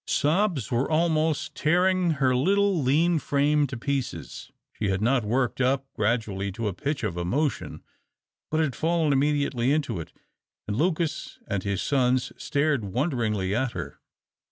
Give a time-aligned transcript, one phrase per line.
[0.07, 4.51] Sobs were almost tearing her little, lean frame to pieces.
[4.73, 7.83] She had not worked up gradually to a pitch of emotion,
[8.49, 10.11] but had fallen immediately into it,
[10.67, 13.99] and Lucas and his sons stared wonderingly at her.